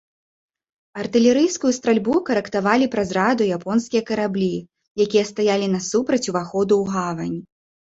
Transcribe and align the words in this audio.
Артылерыйскую 1.01 1.73
стральбу 1.79 2.15
карэктавалі 2.31 2.89
праз 2.97 3.09
радыё 3.21 3.53
японскія 3.61 4.01
караблі, 4.11 4.51
якія 5.09 5.31
стаялі 5.35 5.73
насупраць 5.79 6.25
уваходу 6.35 6.73
ў 6.85 7.01
гавань. 7.01 7.41